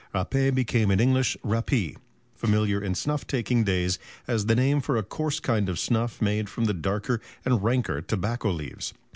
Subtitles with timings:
[0.15, 1.95] Râpé became in English "rappee,"
[2.33, 6.49] familiar in snuff taking days as the name for a coarse kind of snuff made
[6.49, 8.95] from the darker and ranker tobacco leaves.